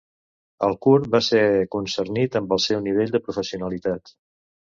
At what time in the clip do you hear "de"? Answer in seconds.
3.17-3.23